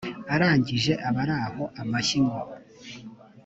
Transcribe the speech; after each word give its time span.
arangije 0.33 0.93
abari 1.07 1.35
aho 1.47 1.63
amashyi 1.81 2.19
ngo 2.25 2.39